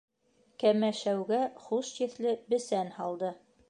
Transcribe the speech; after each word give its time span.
Кәмәшәүгә 0.63 1.43
хуш 1.67 1.95
еҫле 2.07 2.37
бесән 2.53 2.95
һалды. 3.01 3.37